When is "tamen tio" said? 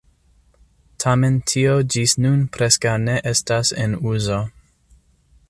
1.03-1.75